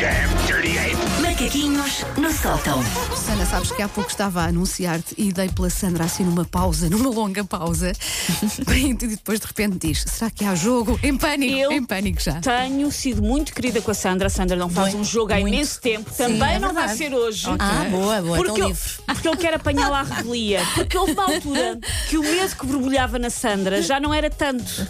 damn 0.00 0.46
dirty 0.46 0.78
ape! 0.78 0.96
Macaquinhos 1.20 2.04
no 2.16 2.32
sótão. 2.32 2.82
Sana, 3.14 3.44
sabes 3.44 3.70
que 3.70 3.82
há 3.82 3.88
pouco 3.88 4.08
estava 4.10 4.40
a 4.42 4.46
anunciar-te 4.46 5.14
e 5.18 5.32
dei 5.32 5.48
pela 5.50 5.68
Sandra 5.68 6.04
assim 6.04 6.24
numa 6.24 6.44
pausa, 6.44 6.88
numa 6.88 7.10
longa 7.10 7.44
pausa. 7.44 7.92
e 8.74 8.94
depois 8.94 9.40
de 9.40 9.46
repente 9.46 9.78
diz: 9.88 10.04
será 10.06 10.30
que 10.30 10.44
há 10.44 10.54
jogo? 10.54 10.98
Em 11.02 11.16
pânico, 11.16 11.54
Eu 11.54 11.72
em 11.72 11.84
pânico 11.84 12.20
já. 12.20 12.40
Tenho 12.40 12.90
sido 12.90 13.22
muito 13.22 13.52
querida 13.54 13.80
com 13.82 13.90
a 13.90 13.94
Sandra. 13.94 14.26
A 14.28 14.30
Sandra 14.30 14.56
não 14.56 14.68
faz 14.70 14.94
Muito, 14.94 15.00
um 15.00 15.04
jogo 15.04 15.32
há 15.32 15.36
muito. 15.40 15.54
imenso 15.54 15.80
tempo. 15.80 16.10
Sim, 16.10 16.16
Também 16.24 16.54
é 16.54 16.58
não 16.58 16.72
vai 16.72 16.88
verdade. 16.88 16.98
ser 16.98 17.14
hoje. 17.14 17.46
Ah, 17.58 17.86
boa, 17.90 18.22
boa, 18.22 18.36
Porque 18.38 18.62
eu, 18.62 18.68
livre. 18.68 18.90
porque 19.06 19.28
eu 19.28 19.36
quero 19.36 19.56
apanhá-la 19.56 20.00
à 20.00 20.02
revelia. 20.02 20.60
Porque 20.74 20.96
houve 20.96 21.12
uma 21.12 21.24
altura 21.24 21.78
que 22.08 22.16
o 22.16 22.22
medo 22.22 22.56
que 22.56 22.66
borbulhava 22.66 23.18
na 23.18 23.30
Sandra 23.30 23.82
já 23.82 24.00
não 24.00 24.14
era 24.14 24.30
tanto. 24.30 24.88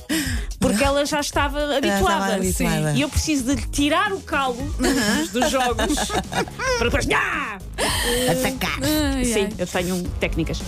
Porque 0.61 0.85
ela 0.85 1.05
já 1.07 1.21
estava 1.21 1.77
habituada. 1.77 2.35
habituada. 2.35 2.93
E 2.93 3.01
eu 3.01 3.09
preciso 3.09 3.45
de 3.45 3.55
lhe 3.55 3.69
tirar 3.69 4.13
o 4.13 4.21
calo 4.21 4.57
dos 5.33 5.51
jogos 5.51 5.95
para 6.79 6.85
depois. 6.85 7.07
Nhá! 7.07 7.59
Atacar. 8.31 8.79
Ai, 8.83 9.25
Sim, 9.25 9.45
ai. 9.45 9.53
eu 9.59 9.67
tenho 9.67 10.03
técnicas. 10.21 10.61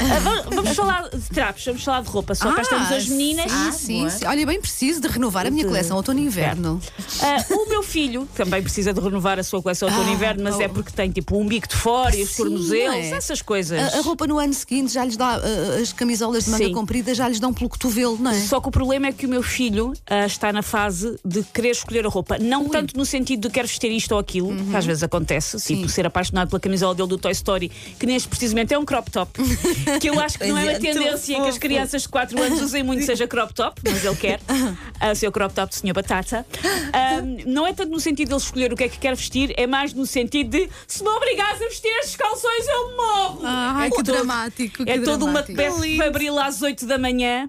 Ah, 0.00 0.44
vamos, 0.50 0.76
falar 0.76 1.08
de 1.08 1.20
trapos, 1.30 1.64
vamos 1.64 1.82
falar 1.82 2.02
de 2.02 2.08
roupa. 2.08 2.34
Só 2.34 2.52
cá 2.52 2.62
estamos 2.62 2.92
as 2.92 3.08
meninas. 3.08 3.50
Sim, 3.50 3.72
sim, 3.72 4.10
sim. 4.10 4.26
Olha, 4.26 4.46
bem 4.46 4.60
preciso 4.60 5.00
de 5.00 5.08
renovar 5.08 5.46
a 5.46 5.50
minha 5.50 5.66
coleção 5.66 5.96
outono 5.96 6.20
e 6.20 6.24
inverno. 6.24 6.80
Ah, 7.22 7.44
o 7.50 7.68
meu 7.68 7.82
filho 7.82 8.28
também 8.34 8.62
precisa 8.62 8.92
de 8.92 9.00
renovar 9.00 9.38
a 9.38 9.42
sua 9.42 9.62
coleção 9.62 9.88
outono 9.88 10.10
e 10.10 10.12
inverno, 10.12 10.44
mas 10.44 10.56
oh. 10.56 10.62
é 10.62 10.68
porque 10.68 10.92
tem 10.92 11.10
tipo 11.10 11.38
um 11.38 11.46
bico 11.46 11.68
de 11.68 11.76
fora 11.76 12.14
e 12.14 12.22
os 12.22 12.36
tornozelos, 12.36 12.94
não 12.94 13.02
é? 13.02 13.10
essas 13.10 13.40
coisas. 13.40 13.94
A, 13.94 13.98
a 13.98 14.02
roupa 14.02 14.26
no 14.26 14.38
ano 14.38 14.52
seguinte 14.52 14.92
já 14.92 15.04
lhes 15.04 15.16
dá, 15.16 15.36
ah, 15.36 15.80
as 15.80 15.92
camisolas 15.92 16.44
de 16.44 16.50
manga 16.50 16.64
Sim. 16.64 16.72
comprida 16.72 17.14
já 17.14 17.28
lhes 17.28 17.40
dão 17.40 17.52
pelo 17.52 17.70
cotovelo, 17.70 18.18
não 18.18 18.30
é? 18.30 18.40
Só 18.40 18.60
que 18.60 18.68
o 18.68 18.70
problema 18.70 19.06
é 19.06 19.12
que 19.12 19.24
o 19.24 19.28
meu 19.28 19.37
filho 19.42 19.92
ah, 20.06 20.26
está 20.26 20.52
na 20.52 20.62
fase 20.62 21.18
de 21.24 21.42
querer 21.42 21.70
escolher 21.70 22.06
a 22.06 22.08
roupa. 22.08 22.38
Não 22.38 22.68
tanto 22.68 22.96
no 22.96 23.04
sentido 23.04 23.48
de 23.48 23.54
quero 23.54 23.66
vestir 23.66 23.90
isto 23.90 24.12
ou 24.12 24.18
aquilo, 24.18 24.54
que 24.54 24.76
às 24.76 24.84
vezes 24.84 25.02
acontece, 25.02 25.56
tipo 25.58 25.88
ser 25.88 26.06
apaixonado 26.06 26.48
pela 26.48 26.60
camisola 26.60 26.94
dele 26.94 27.08
do 27.08 27.18
Toy 27.18 27.32
Story, 27.32 27.70
que 27.98 28.06
neste 28.06 28.28
precisamente 28.28 28.74
é 28.74 28.78
um 28.78 28.84
crop 28.84 29.10
top. 29.10 29.38
que 30.00 30.08
eu 30.08 30.18
acho 30.20 30.38
que 30.38 30.46
não 30.46 30.58
é 30.58 30.62
uma 30.62 30.72
é, 30.72 30.78
tendência 30.78 31.40
que 31.40 31.48
as 31.48 31.58
crianças 31.58 32.02
de 32.02 32.08
4 32.08 32.40
anos 32.42 32.60
usem 32.62 32.82
muito, 32.82 33.04
seja 33.04 33.26
crop 33.26 33.52
top, 33.52 33.80
mas 33.84 34.04
ele 34.04 34.16
quer. 34.16 34.40
Ah, 35.00 35.14
seu 35.14 35.30
crop 35.30 35.52
top 35.54 35.70
de 35.70 35.76
Senhor 35.76 35.94
Batata. 35.94 36.44
Ah, 36.92 37.20
não 37.46 37.66
é 37.66 37.72
tanto 37.72 37.90
no 37.90 38.00
sentido 38.00 38.28
de 38.28 38.34
ele 38.34 38.40
escolher 38.42 38.72
o 38.72 38.76
que 38.76 38.84
é 38.84 38.88
que 38.88 38.98
quer 38.98 39.14
vestir, 39.14 39.54
é 39.56 39.66
mais 39.66 39.92
no 39.92 40.04
sentido 40.06 40.50
de 40.50 40.68
se 40.86 41.02
me 41.02 41.08
obrigares 41.10 41.60
a 41.62 41.64
vestir 41.68 41.88
estes 42.00 42.16
calções, 42.16 42.66
eu 42.66 42.96
morro. 42.96 43.40
Ai, 43.44 43.86
É 43.86 43.90
que 43.90 43.96
todo- 43.96 44.06
dramático. 44.12 44.84
que 44.84 44.90
é 44.90 44.98
todo 45.00 45.24
uma 45.24 45.42
peça 45.42 45.80
febril 45.80 46.38
às 46.38 46.62
8 46.62 46.86
da 46.86 46.98
manhã, 46.98 47.46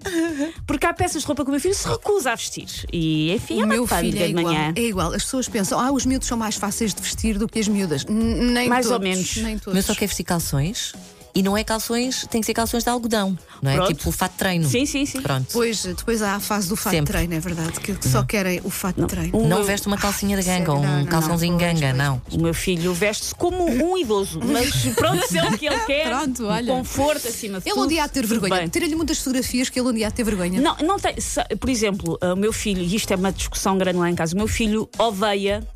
porque 0.66 0.86
há 0.86 0.92
peças 0.94 1.22
de 1.22 1.26
roupa 1.26 1.42
que 1.44 1.48
o 1.50 1.52
meu 1.52 1.60
filho 1.60 1.74
se 1.74 1.88
recusa 1.88 2.32
a 2.32 2.34
vestir. 2.34 2.66
E 2.92 3.32
enfim, 3.32 3.54
é 3.54 3.56
O 3.56 3.60
uma 3.60 3.66
meu 3.74 3.86
filho 3.86 4.18
é 4.18 4.26
de 4.26 4.30
igual, 4.30 4.44
manhã. 4.44 4.72
é 4.76 4.80
igual. 4.82 5.08
As 5.12 5.24
pessoas 5.24 5.48
pensam, 5.48 5.78
ah, 5.80 5.90
os 5.90 6.06
miúdos 6.06 6.28
são 6.28 6.38
mais 6.38 6.54
fáceis 6.56 6.94
de 6.94 7.02
vestir 7.02 7.36
do 7.38 7.48
que 7.48 7.58
as 7.58 7.66
miúdas. 7.68 8.04
N- 8.08 8.52
Nem 8.52 8.68
Mais 8.68 8.86
ou 8.86 8.92
todos, 8.92 9.08
menos. 9.08 9.36
Nem 9.38 9.56
O 9.56 9.60
todos. 9.60 9.74
meu 9.74 9.82
só 9.82 9.94
quer 9.94 10.06
vestir 10.06 10.24
calções 10.24 10.92
e 11.34 11.42
não 11.42 11.56
é 11.56 11.62
calções, 11.64 12.26
tem 12.30 12.40
que 12.40 12.46
ser 12.46 12.54
calções 12.54 12.82
de 12.84 12.90
algodão, 12.90 13.36
não 13.62 13.70
é? 13.70 13.74
Pronto. 13.76 13.88
Tipo 13.94 14.08
o 14.08 14.12
fato 14.12 14.32
de 14.32 14.38
treino. 14.38 14.68
Sim, 14.68 14.86
sim, 14.86 15.06
sim. 15.06 15.20
Pronto. 15.20 15.46
Depois, 15.46 15.82
depois 15.84 16.22
há 16.22 16.34
a 16.36 16.40
fase 16.40 16.68
do 16.68 16.76
fato 16.76 16.96
de 16.96 17.02
treino, 17.02 17.34
é 17.34 17.40
verdade, 17.40 17.78
que 17.80 17.96
só 18.08 18.22
querem 18.22 18.60
o 18.64 18.70
fato 18.70 19.00
de 19.00 19.06
treino. 19.06 19.36
O 19.38 19.42
Não 19.46 19.58
meu- 19.58 19.64
veste 19.64 19.86
uma 19.86 19.96
calcinha 19.96 20.36
de 20.36 20.42
ganga 20.42 20.72
ou 20.72 20.82
Não, 20.82 20.88
um 20.90 20.98
não, 21.00 21.06
calçãozinho 21.06 21.52
não, 21.52 21.58
ganga, 21.58 21.80
pois. 21.80 21.96
não. 21.96 22.22
O 22.32 22.38
meu 22.42 22.54
filho 22.54 22.92
veste-se 22.94 23.34
como 23.34 23.64
um 23.64 23.96
idoso, 23.96 24.40
mas 24.44 24.70
pronto, 24.94 25.26
se 25.28 25.38
é 25.38 25.44
o 25.48 25.56
que 25.58 25.66
ele 25.66 25.78
quer. 25.80 26.08
Pronto, 26.08 26.44
olha. 26.46 26.72
Conforto 26.72 27.28
acima 27.28 27.60
de 27.60 27.66
Ele 27.68 27.74
tudo. 27.74 27.84
um 27.84 27.88
dia 27.88 28.04
há 28.04 28.06
de 28.06 28.12
ter 28.12 28.26
vergonha. 28.26 28.68
Tira-lhe 28.68 28.94
muitas 28.94 29.18
fotografias 29.18 29.68
que 29.68 29.78
ele 29.78 29.88
um 29.88 29.92
dia 29.92 30.06
há 30.06 30.10
de 30.10 30.16
ter 30.16 30.24
vergonha. 30.24 30.60
Não, 30.60 30.76
não 30.78 30.98
tem. 30.98 31.14
Por 31.58 31.70
exemplo, 31.70 32.18
o 32.22 32.36
meu 32.36 32.52
filho, 32.52 32.82
e 32.82 32.94
isto 32.96 33.12
é 33.12 33.16
uma 33.16 33.32
discussão 33.32 33.76
grande 33.78 33.98
lá 33.98 34.10
em 34.10 34.14
casa, 34.14 34.34
o 34.34 34.38
meu 34.38 34.48
filho 34.48 34.88
odeia 34.98 35.66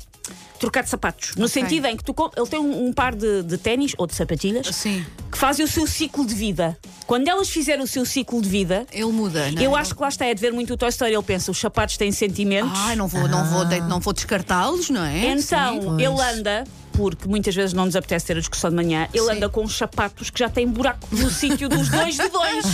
trocar 0.65 0.83
de 0.83 0.89
sapatos. 0.89 1.35
No 1.35 1.45
Ok. 1.45 1.61
sentido 1.61 1.85
em 1.87 1.95
que 1.95 2.03
tu, 2.03 2.13
ele 2.35 2.47
tem 2.47 2.59
um, 2.59 2.87
um 2.87 2.93
par 2.93 3.13
de, 3.15 3.43
de 3.43 3.57
ténis 3.57 3.93
ou 3.97 4.05
de 4.07 4.15
sapatilhas 4.15 4.67
Sim. 4.75 5.05
que 5.31 5.37
fazem 5.37 5.63
o 5.65 5.67
seu 5.67 5.85
ciclo 5.87 6.25
de 6.25 6.33
vida. 6.33 6.77
Quando 7.07 7.27
elas 7.27 7.49
fizerem 7.49 7.83
o 7.83 7.87
seu 7.87 8.03
ciclo 8.05 8.41
de 8.41 8.49
vida, 8.49 8.85
Ele 8.91 9.05
muda, 9.11 9.51
não 9.51 9.61
é? 9.61 9.65
eu 9.65 9.75
acho 9.75 9.93
que 9.93 10.01
lá 10.01 10.09
está, 10.09 10.25
é 10.25 10.33
de 10.33 10.41
ver 10.41 10.51
muito 10.51 10.73
o 10.73 10.77
Toy 10.77 10.89
Story. 10.89 11.13
Ele 11.13 11.21
pensa, 11.23 11.51
os 11.51 11.57
sapatos 11.59 11.97
têm 11.97 12.11
sentimentos. 12.11 12.71
Ai, 12.73 12.95
não 12.95 13.07
vou, 13.07 13.27
não 13.27 13.45
vou, 13.45 13.63
de- 13.65 13.81
não 13.81 13.99
vou 13.99 14.11
descartá-los, 14.11 14.89
não 14.89 15.03
é? 15.03 15.27
então, 15.33 15.81
Sim. 15.81 16.01
ele 16.03 16.21
anda, 16.21 16.63
porque 16.95 17.27
muitas 17.27 17.55
vezes 17.55 17.73
não 17.73 17.85
nos 17.85 17.95
apetece 17.95 18.25
ter 18.25 18.37
a 18.37 18.39
discussão 18.39 18.69
de 18.69 18.75
manhã, 18.75 19.07
ele 19.13 19.25
Sim. 19.25 19.31
anda 19.31 19.49
com 19.49 19.63
os 19.63 19.77
sapatos 19.77 20.29
que 20.29 20.39
já 20.39 20.49
têm 20.49 20.67
buraco 20.67 21.07
no 21.11 21.29
sítio 21.31 21.69
dos 21.69 21.89
dois 21.89 22.15
de 22.15 22.29
dois. 22.29 22.65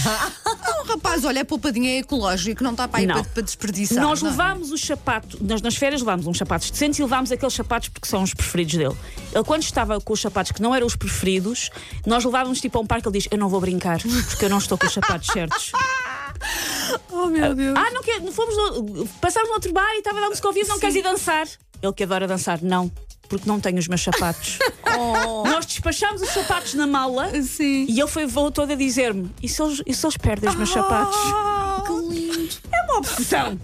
Não, 0.45 0.85
rapaz, 0.85 1.25
olha, 1.25 1.41
a 1.41 1.45
poupadinha 1.45 1.91
é 1.91 1.97
ecológico, 1.99 2.63
não 2.63 2.71
está 2.71 2.87
para 2.87 3.05
para, 3.05 3.23
para 3.23 3.43
desperdiçar. 3.43 4.01
Nós 4.01 4.21
não 4.21 4.29
é? 4.29 4.31
levámos 4.31 4.71
os 4.71 4.81
sapatos, 4.81 5.39
nós 5.39 5.61
nas 5.61 5.75
férias 5.75 6.01
levámos 6.01 6.27
uns 6.27 6.37
sapatos 6.37 6.69
decentes 6.69 6.99
e 6.99 7.03
levámos 7.03 7.31
aqueles 7.31 7.53
sapatos 7.53 7.89
porque 7.89 8.07
são 8.07 8.23
os 8.23 8.33
preferidos 8.33 8.75
dele. 8.75 8.95
Ele, 9.33 9.43
quando 9.43 9.63
estava 9.63 9.99
com 9.99 10.13
os 10.13 10.21
sapatos 10.21 10.51
que 10.51 10.61
não 10.61 10.73
eram 10.73 10.87
os 10.87 10.95
preferidos, 10.95 11.69
nós 12.05 12.23
levávamos 12.23 12.59
tipo 12.61 12.77
a 12.77 12.81
um 12.81 12.85
parque. 12.85 13.07
Ele 13.07 13.17
diz: 13.17 13.27
Eu 13.31 13.37
não 13.37 13.49
vou 13.49 13.59
brincar 13.59 13.99
porque 14.29 14.45
eu 14.45 14.49
não 14.49 14.57
estou 14.57 14.77
com 14.77 14.85
os 14.85 14.93
sapatos 14.93 15.27
certos. 15.27 15.71
Oh, 17.11 17.27
meu 17.27 17.53
Deus. 17.53 17.77
ah, 17.77 17.91
não 17.91 18.01
quer, 18.01 18.19
fomos 18.31 18.55
no, 18.57 19.07
passámos 19.21 19.49
no 19.49 19.55
outro 19.55 19.71
bar 19.71 19.93
e 19.93 19.99
estava 19.99 20.17
a 20.17 20.21
dar 20.21 20.29
música 20.29 20.47
ao 20.47 20.53
vivo, 20.53 20.69
não 20.69 20.79
queres 20.79 20.95
ir 20.95 21.03
dançar? 21.03 21.47
Ele 21.81 21.93
que 21.93 22.03
adora 22.03 22.27
dançar, 22.27 22.61
não, 22.63 22.91
porque 23.31 23.47
não 23.49 23.61
tenho 23.61 23.79
os 23.79 23.87
meus 23.87 24.01
sapatos. 24.01 24.59
Nós 25.47 25.65
despachámos 25.65 26.21
os 26.21 26.29
sapatos 26.29 26.73
na 26.73 26.85
mala 26.85 27.31
Sim. 27.41 27.85
e 27.87 27.97
ele 27.97 28.09
foi 28.09 28.25
voo 28.25 28.51
todo 28.51 28.73
a 28.73 28.75
dizer-me: 28.75 29.31
e 29.41 29.47
se 29.47 29.61
eles, 29.61 29.81
e 29.85 29.93
se 29.93 30.05
eles 30.05 30.17
perdem 30.17 30.49
os 30.49 30.55
meus 30.55 30.69
sapatos? 30.69 31.15
que 31.87 31.93
lindo. 31.93 32.55
É 32.71 32.81
uma 32.83 32.97
obsessão. 32.97 33.59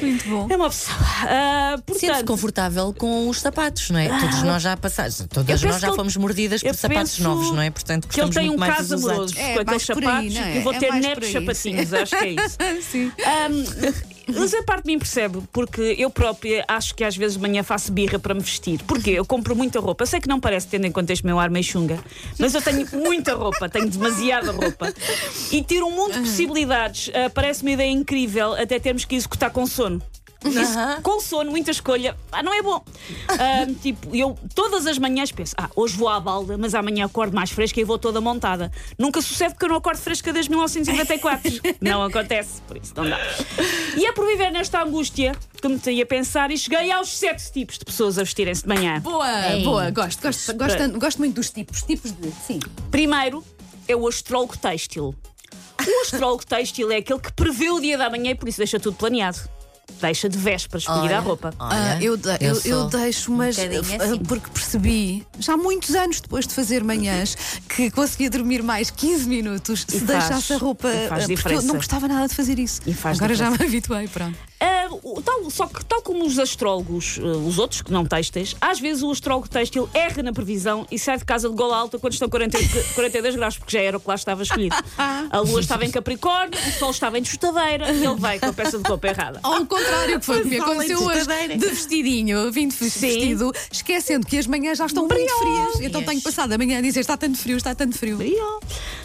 Muito 0.00 0.28
bom. 0.28 0.46
É 0.50 0.56
uma 0.56 0.66
obsessão. 0.66 0.96
Ah, 1.28 1.76
Sentes 1.86 2.00
portanto, 2.08 2.26
confortável 2.26 2.94
com 2.94 3.28
os 3.28 3.40
sapatos, 3.40 3.90
não 3.90 4.00
é? 4.00 4.08
Todos 4.08 4.42
nós 4.42 4.62
já 4.62 4.76
passamos, 4.76 5.22
todas 5.28 5.62
nós 5.62 5.80
já 5.80 5.92
fomos 5.92 6.16
mordidas 6.16 6.62
por 6.62 6.74
sapatos 6.74 7.18
novos, 7.18 7.50
não 7.52 7.60
é? 7.60 7.70
Portanto, 7.70 8.08
que 8.08 8.18
ele 8.20 8.30
tem 8.30 8.44
um 8.44 8.48
muito 8.48 8.60
mais 8.60 8.76
caso 8.76 8.94
amoroso. 8.94 9.38
É, 9.38 9.54
com 9.54 9.60
aqueles 9.60 9.90
aí, 9.90 9.96
sapatos 9.96 10.34
não 10.34 10.42
é? 10.42 10.52
que 10.52 10.58
eu 10.58 10.62
vou 10.62 10.72
É 10.72 10.78
ter 10.78 10.92
netos 10.94 11.28
aí, 11.28 11.32
sapatinhos, 11.32 11.92
acho 11.92 12.16
que 12.16 12.24
é 12.24 12.30
isso. 12.30 12.56
Sim. 12.90 13.12
Ahm, 13.24 14.17
mas 14.34 14.54
a 14.54 14.62
parte 14.62 14.84
de 14.84 14.92
mim 14.92 14.98
percebe, 14.98 15.42
porque 15.52 15.96
eu 15.98 16.10
própria 16.10 16.64
acho 16.68 16.94
que 16.94 17.04
às 17.04 17.16
vezes 17.16 17.36
de 17.36 17.42
manhã 17.42 17.62
faço 17.62 17.92
birra 17.92 18.18
para 18.18 18.34
me 18.34 18.40
vestir. 18.40 18.82
Porque 18.86 19.10
eu 19.10 19.24
compro 19.24 19.54
muita 19.56 19.80
roupa. 19.80 20.06
Sei 20.06 20.20
que 20.20 20.28
não 20.28 20.40
parece, 20.40 20.68
tendo 20.68 20.86
em 20.86 20.92
conta 20.92 21.12
este 21.12 21.24
meu 21.24 21.38
ar 21.38 21.50
meio 21.50 21.64
chunga, 21.64 21.98
mas 22.38 22.54
eu 22.54 22.62
tenho 22.62 22.86
muita 22.92 23.34
roupa, 23.34 23.68
tenho 23.68 23.88
demasiada 23.88 24.52
roupa. 24.52 24.92
E 25.50 25.62
ter 25.62 25.82
um 25.82 25.90
mundo 25.90 26.14
de 26.14 26.20
possibilidades 26.20 27.10
ah, 27.14 27.30
parece 27.30 27.62
uma 27.62 27.70
ideia 27.70 27.90
incrível 27.90 28.54
até 28.54 28.78
termos 28.78 29.04
que 29.04 29.16
executar 29.16 29.50
com 29.50 29.66
sono. 29.66 30.02
Isso, 30.44 31.02
com 31.02 31.20
sono, 31.20 31.50
muita 31.50 31.72
escolha, 31.72 32.16
ah, 32.30 32.42
não 32.42 32.54
é 32.54 32.62
bom. 32.62 32.82
Ahm, 33.28 33.74
tipo, 33.74 34.14
eu 34.14 34.38
todas 34.54 34.86
as 34.86 34.96
manhãs 34.96 35.32
penso, 35.32 35.54
ah, 35.58 35.68
hoje 35.74 35.96
vou 35.96 36.08
à 36.08 36.20
balda, 36.20 36.56
mas 36.56 36.74
amanhã 36.74 37.06
acordo 37.06 37.34
mais 37.34 37.50
fresca 37.50 37.80
e 37.80 37.84
vou 37.84 37.98
toda 37.98 38.20
montada. 38.20 38.70
Nunca 38.96 39.20
sucede 39.20 39.54
porque 39.54 39.64
eu 39.64 39.70
não 39.70 39.76
acordo 39.76 39.98
fresca 39.98 40.32
desde 40.32 40.50
1994. 40.50 41.52
não 41.80 42.02
acontece, 42.02 42.62
por 42.62 42.76
isso 42.76 42.92
não 42.96 43.08
dá. 43.08 43.18
E 43.96 44.06
é 44.06 44.12
por 44.12 44.26
viver 44.26 44.50
nesta 44.50 44.82
angústia 44.82 45.34
que 45.60 45.68
me 45.68 45.78
tinha 45.78 46.04
a 46.04 46.06
pensar 46.06 46.50
e 46.52 46.58
cheguei 46.58 46.90
aos 46.92 47.18
sete 47.18 47.52
tipos 47.52 47.78
de 47.78 47.84
pessoas 47.84 48.18
a 48.18 48.22
vestirem-se 48.22 48.62
de 48.62 48.68
manhã. 48.68 49.00
Boa, 49.00 49.52
Ei. 49.52 49.64
boa, 49.64 49.90
gosto, 49.90 50.22
gosto, 50.22 50.54
gosto, 50.54 50.98
gosto 51.00 51.18
muito 51.18 51.34
dos 51.34 51.50
tipos, 51.50 51.82
tipos 51.82 52.12
de. 52.12 52.30
Sim. 52.46 52.60
Primeiro 52.90 53.44
é 53.88 53.96
o 53.96 54.06
astrólogo 54.06 54.56
têxtil. 54.56 55.14
O 55.84 56.02
astrólogo 56.02 56.44
têxtil 56.44 56.90
é 56.90 56.96
aquele 56.96 57.20
que 57.20 57.32
prevê 57.32 57.70
o 57.70 57.80
dia 57.80 57.96
da 57.96 58.08
manhã 58.10 58.30
e 58.30 58.34
por 58.34 58.48
isso 58.48 58.58
deixa 58.58 58.78
tudo 58.78 58.96
planeado. 58.96 59.38
Deixa 60.00 60.28
de 60.28 60.38
vésperas 60.38 60.84
escolher 60.84 61.12
a 61.14 61.18
roupa. 61.18 61.52
olha, 61.58 61.94
Ah, 61.96 62.02
eu, 62.02 62.16
de- 62.16 62.28
eu, 62.40 62.48
eu 62.50 62.54
sou 62.54 62.88
deixo, 62.88 63.32
um 63.32 63.36
mas 63.36 63.56
bocadinho 63.56 64.00
ah, 64.00 64.04
assim. 64.04 64.18
porque 64.24 64.48
percebi, 64.50 65.26
já 65.40 65.54
há 65.54 65.56
muitos 65.56 65.94
anos 65.94 66.20
depois 66.20 66.46
de 66.46 66.54
fazer 66.54 66.84
manhãs, 66.84 67.36
que 67.68 67.90
conseguia 67.90 68.30
dormir 68.30 68.62
mais 68.62 68.90
15 68.90 69.26
minutos 69.28 69.84
se 69.88 69.96
E 69.96 70.00
faz, 70.00 70.24
deixasse 70.28 70.52
a 70.52 70.56
roupa. 70.58 70.88
e 70.88 71.08
faz 71.08 71.24
ah, 71.24 71.26
porque 71.26 71.32
eu 71.32 71.36
diferença. 71.36 71.66
não 71.66 71.74
gostava 71.74 72.06
nada 72.06 72.28
de 72.28 72.34
fazer 72.34 72.58
isso. 72.60 72.80
E 72.86 72.94
faz 72.94 73.18
Agora 73.18 73.34
já 73.34 73.46
me 73.50 73.58
diferença. 73.58 73.76
habituei, 73.76 74.08
pronto. 74.08 74.38
O- 75.02 75.22
tal, 75.22 75.48
só 75.50 75.66
que, 75.66 75.84
tal 75.84 76.02
como 76.02 76.24
os 76.26 76.38
astrólogos, 76.38 77.18
ah, 77.22 77.36
os 77.46 77.58
outros 77.58 77.82
que 77.82 77.92
não 77.92 78.04
têxteis, 78.04 78.56
às 78.60 78.80
vezes 78.80 79.02
o 79.02 79.10
astrólogo 79.10 79.48
têxtil 79.48 79.88
erra 79.94 80.22
na 80.22 80.32
previsão 80.32 80.86
e 80.90 80.98
sai 80.98 81.18
de 81.18 81.24
casa 81.24 81.48
de 81.48 81.54
gola 81.54 81.76
alta 81.76 81.98
quando 81.98 82.14
estão 82.14 82.28
40, 82.28 82.58
42 82.94 83.36
graus, 83.36 83.56
porque 83.58 83.76
já 83.76 83.82
era 83.82 83.96
o 83.96 84.00
que 84.00 84.08
lá 84.08 84.14
estava 84.14 84.42
escolhido. 84.42 84.74
A 85.30 85.38
lua 85.40 85.60
estava 85.60 85.84
em 85.84 85.90
Capricórnio, 85.90 86.58
o 86.58 86.72
sol 86.72 86.90
estava 86.90 87.18
em 87.18 87.24
Justadeira 87.24 87.90
e 87.92 88.04
ele 88.04 88.14
veio 88.16 88.40
com 88.40 88.46
a 88.46 88.52
peça 88.52 88.78
de 88.78 88.88
roupa 88.88 89.08
errada. 89.08 89.40
Ao 89.42 89.64
contrário, 89.66 90.18
que 90.18 90.24
foi 90.26 90.38
o 90.40 90.42
que 90.42 90.48
me 90.48 90.58
aconteceu 90.58 90.98
hoje. 91.02 91.18
De 91.58 91.68
vestidinho, 91.68 92.50
vim 92.50 92.68
de 92.68 92.76
vestido, 92.76 93.52
esquecendo 93.70 94.26
que 94.26 94.38
as 94.38 94.46
manhãs 94.46 94.78
já 94.78 94.86
estão 94.86 95.06
muito 95.06 95.38
frias. 95.38 95.80
Então 95.80 96.02
tenho 96.02 96.20
passado 96.22 96.52
a 96.52 96.58
manhã 96.58 96.78
a 96.78 96.80
dizer 96.82 97.00
está 97.00 97.16
tanto 97.16 97.38
frio, 97.38 97.56
está 97.56 97.74
tanto 97.74 97.96
frio. 97.96 98.18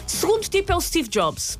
Segundo 0.06 0.42
tipo 0.48 0.72
é 0.72 0.76
o 0.76 0.80
Steve 0.80 1.08
Jobs. 1.08 1.58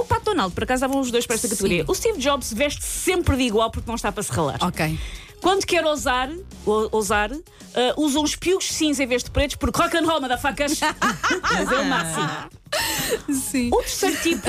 Ou 0.00 0.04
o 0.04 0.06
Pato 0.08 0.24
Donald, 0.24 0.54
por 0.54 0.64
acaso 0.64 0.82
estavam 0.84 0.98
os 1.02 1.10
dois 1.10 1.26
para 1.26 1.36
esta 1.36 1.46
categoria. 1.48 1.84
O 1.86 1.94
Steve 1.94 2.18
Jobs 2.18 2.52
veste 2.54 2.82
sempre 2.82 3.36
de 3.36 3.42
igual 3.42 3.70
porque 3.70 3.86
não 3.86 3.96
está 3.96 4.10
para 4.10 4.22
se 4.22 4.32
ralar. 4.32 4.56
Ok. 4.62 4.98
Quando 5.42 5.66
quer 5.66 5.84
ousar, 5.84 6.30
ou- 6.64 6.88
ousar 6.92 7.30
ah, 7.32 7.94
usa 7.98 8.18
uns 8.18 8.34
pios 8.34 8.64
cinza 8.66 9.02
em 9.02 9.06
vez 9.06 9.22
de 9.22 9.30
pretos 9.30 9.56
porque 9.56 9.78
rock 9.80 9.94
and 9.98 10.06
roll, 10.06 10.20
motherfuckers. 10.22 10.80
Mas 11.52 11.70
é 11.70 11.78
o 11.78 11.84
máximo. 11.84 12.59
Sim. 13.32 13.68
O 13.72 13.78
terceiro 13.78 14.16
tipo 14.22 14.48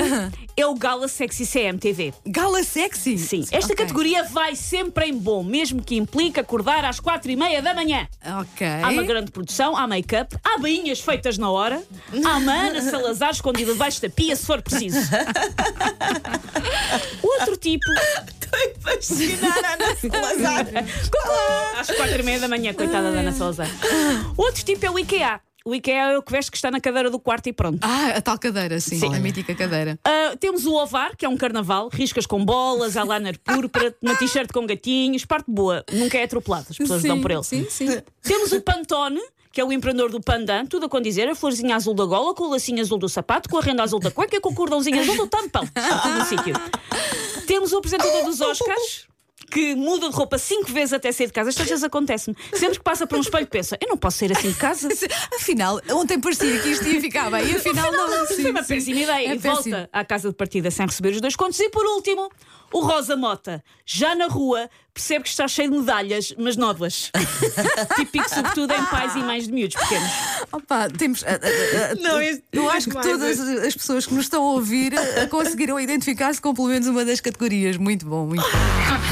é 0.56 0.66
o 0.66 0.74
Gala 0.74 1.08
Sexy 1.08 1.44
CMTV. 1.46 2.14
Gala 2.26 2.62
sexy? 2.62 3.18
Sim, 3.18 3.40
esta 3.50 3.72
Ok. 3.72 3.76
categoria 3.84 4.22
vai 4.24 4.54
sempre 4.54 5.06
em 5.06 5.14
bom, 5.16 5.42
mesmo 5.42 5.82
que 5.82 5.96
implique 5.96 6.38
acordar 6.38 6.84
às 6.84 7.00
quatro 7.00 7.30
e 7.30 7.36
meia 7.36 7.60
da 7.60 7.74
manhã. 7.74 8.06
Ok. 8.40 8.66
Há 8.66 8.88
uma 8.90 9.02
grande 9.02 9.30
produção, 9.32 9.76
há 9.76 9.86
make-up, 9.86 10.36
há 10.44 10.58
bainhas 10.58 11.00
feitas 11.00 11.36
na 11.38 11.50
hora, 11.50 11.82
há 12.24 12.36
uma 12.36 12.52
Ana 12.52 12.82
Salazar 12.82 13.30
escondida 13.30 13.72
debaixo 13.72 14.00
da 14.00 14.08
pia, 14.10 14.36
se 14.36 14.46
for 14.46 14.62
preciso. 14.62 14.98
Outro 17.22 17.56
tipo, 17.56 17.86
Fascinar 18.80 19.64
a 19.64 19.72
Ana 19.74 19.96
Salazar. 19.96 20.66
às 21.78 21.90
quatro 21.90 22.20
e 22.20 22.22
meia 22.22 22.38
da 22.40 22.48
manhã, 22.48 22.74
coitada 22.74 23.10
da 23.10 23.20
Ana 23.20 23.32
Salazar. 23.32 23.68
O 24.36 24.42
outro 24.42 24.64
tipo 24.64 24.84
é 24.86 24.90
o 24.90 24.98
IKEA. 24.98 25.40
O 25.64 25.74
IKEA 25.74 26.12
é 26.12 26.18
o 26.18 26.22
que 26.22 26.32
veste 26.32 26.50
que 26.50 26.56
está 26.56 26.70
na 26.70 26.80
cadeira 26.80 27.10
do 27.10 27.18
quarto 27.18 27.48
e 27.48 27.52
pronto. 27.52 27.78
Ah, 27.82 28.08
a 28.16 28.20
tal 28.20 28.38
cadeira, 28.38 28.80
sim. 28.80 28.98
Sim. 28.98 29.14
A 29.14 29.18
mítica 29.20 29.54
cadeira. 29.54 29.98
Ah, 30.04 30.34
temos 30.38 30.66
o 30.66 30.74
Ovar, 30.74 31.16
que 31.16 31.24
é 31.24 31.28
um 31.28 31.36
carnaval, 31.36 31.88
riscas 31.92 32.26
com 32.26 32.44
bolas, 32.44 32.96
a 32.96 33.04
liner 33.04 33.38
púrpura, 33.38 33.94
uma 34.02 34.16
t-shirt 34.16 34.52
com 34.52 34.66
gatinhos, 34.66 35.24
parte 35.24 35.50
boa, 35.50 35.84
nunca 35.92 36.18
é 36.18 36.24
atropelado, 36.24 36.66
as 36.70 36.76
pessoas 36.76 37.02
sim, 37.02 37.08
dão 37.08 37.20
por 37.20 37.30
ele. 37.30 37.44
Sim, 37.44 37.66
sim. 37.70 37.86
Temos 38.22 38.52
o 38.52 38.60
Pantone, 38.60 39.20
que 39.52 39.60
é 39.60 39.64
o 39.64 39.72
empreendedor 39.72 40.10
do 40.10 40.20
Pandan, 40.20 40.66
tudo 40.66 40.86
a 40.86 40.88
condizer, 40.88 41.28
a 41.28 41.34
florzinha 41.34 41.76
azul 41.76 41.94
da 41.94 42.04
gola, 42.04 42.34
com 42.34 42.44
o 42.44 42.50
lacinho 42.50 42.80
azul 42.80 42.98
do 42.98 43.08
sapato, 43.08 43.48
com 43.48 43.58
a 43.58 43.60
renda 43.60 43.82
azul 43.82 44.00
da 44.00 44.10
cueca 44.10 44.40
com 44.40 44.50
o 44.50 44.54
cordãozinho 44.54 45.00
azul 45.00 45.16
do 45.16 45.26
tampão. 45.26 45.62
Está 45.64 45.98
tudo 46.00 46.18
no 46.18 46.24
sítio. 46.24 46.54
Temos 47.46 47.72
o 47.72 47.78
apresentador 47.78 48.24
dos 48.24 48.40
Oscars. 48.40 49.11
Que 49.52 49.74
muda 49.74 50.08
de 50.08 50.14
roupa 50.14 50.38
cinco 50.38 50.72
vezes 50.72 50.92
até 50.94 51.12
sair 51.12 51.26
de 51.26 51.32
casa. 51.32 51.50
Estas 51.50 51.68
vezes 51.68 51.84
acontece-me. 51.84 52.36
Sempre 52.54 52.78
que 52.78 52.84
passa 52.84 53.06
por 53.06 53.18
um 53.18 53.20
espelho, 53.20 53.46
pensa: 53.46 53.76
eu 53.80 53.88
não 53.88 53.96
posso 53.96 54.18
sair 54.18 54.32
assim 54.32 54.48
de 54.50 54.56
casa. 54.58 54.88
Afinal, 55.36 55.80
ontem 55.90 56.18
parecia 56.20 56.58
que 56.60 56.68
isto 56.70 56.86
ia 56.88 57.00
ficar 57.00 57.30
bem 57.30 57.46
e 57.50 57.56
afinal 57.56 57.90
não. 57.92 58.26
Sim, 58.26 58.42
Foi 58.42 58.50
uma 58.50 58.62
sim. 58.62 58.74
péssima 58.74 59.00
ideia. 59.00 59.28
É 59.28 59.34
e 59.34 59.38
volta 59.38 59.62
péssimo. 59.62 59.88
à 59.92 60.04
casa 60.04 60.28
de 60.30 60.34
partida 60.34 60.70
sem 60.70 60.86
receber 60.86 61.10
os 61.10 61.20
dois 61.20 61.36
contos. 61.36 61.58
E 61.60 61.68
por 61.68 61.84
último, 61.84 62.30
o 62.72 62.80
Rosa 62.80 63.14
Mota, 63.16 63.62
já 63.84 64.14
na 64.14 64.26
rua, 64.26 64.70
percebe 64.94 65.24
que 65.24 65.28
está 65.30 65.46
cheio 65.46 65.70
de 65.70 65.78
medalhas, 65.78 66.34
mas 66.38 66.56
nódoas. 66.56 67.10
Típico, 67.96 68.28
sobretudo, 68.30 68.72
em 68.72 68.84
pais 68.86 69.14
e 69.14 69.18
mães 69.18 69.46
de 69.46 69.52
miúdos 69.52 69.76
pequenos. 69.76 70.10
Opa, 70.50 70.88
temos. 70.88 71.22
Não, 72.00 72.20
este- 72.22 72.42
eu 72.52 72.70
acho 72.70 72.88
que 72.88 73.00
todas 73.02 73.38
as 73.40 73.74
pessoas 73.74 74.06
que 74.06 74.14
nos 74.14 74.24
estão 74.24 74.42
a 74.42 74.52
ouvir 74.52 74.94
ah, 74.98 75.26
conseguiram 75.28 75.78
identificar-se 75.78 76.40
com 76.40 76.54
pelo 76.54 76.68
menos 76.68 76.86
uma 76.86 77.04
das 77.04 77.20
categorias. 77.20 77.76
Muito 77.76 78.06
bom, 78.06 78.26
muito 78.26 78.42
bom. 78.42 79.11